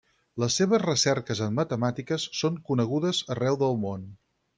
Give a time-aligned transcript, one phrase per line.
[0.43, 4.09] Les seves recerques en matemàtiques són conegudes arreu del món.